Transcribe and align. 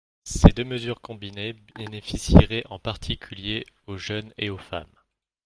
Ces 0.23 0.47
deux 0.49 0.63
mesures 0.63 0.99
combinées 0.99 1.53
bénéficieraient 1.75 2.63
en 2.71 2.79
particulier 2.79 3.65
aux 3.85 3.97
jeunes 3.97 4.33
et 4.39 4.49
aux 4.49 4.57
femmes. 4.57 4.89